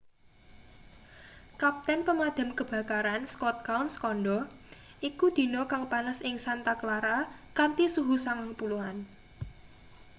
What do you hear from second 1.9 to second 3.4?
pemadam kebakaran